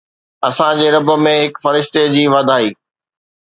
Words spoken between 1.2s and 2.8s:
۾ هڪ فرشتي جي وڏائي